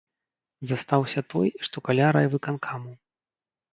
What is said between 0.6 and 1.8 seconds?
Застаўся той, што